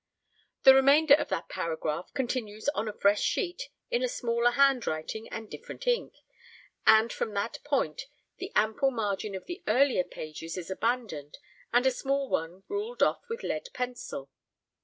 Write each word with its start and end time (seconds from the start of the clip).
The 0.63 0.73
remainder 0.73 1.13
of 1.13 1.29
that 1.29 1.47
paragraph 1.47 2.11
continues 2.15 2.67
on 2.69 2.87
a 2.87 2.91
fresh 2.97 3.21
sheet 3.21 3.69
in 3.91 4.01
a 4.01 4.07
smaller 4.07 4.49
handwriting 4.49 5.29
and 5.29 5.47
different 5.47 5.85
ink, 5.85 6.15
and 6.87 7.13
from 7.13 7.35
that 7.35 7.59
point 7.63 8.07
the 8.37 8.51
ample 8.55 8.89
margin 8.89 9.35
of 9.35 9.45
the 9.45 9.61
earlier 9.67 10.03
pages 10.03 10.57
is 10.57 10.71
abandoned 10.71 11.37
and 11.71 11.85
a 11.85 11.91
small 11.91 12.27
one 12.29 12.63
ruled 12.67 13.03
off 13.03 13.29
with 13.29 13.43
lead 13.43 13.69
pencil. 13.75 14.31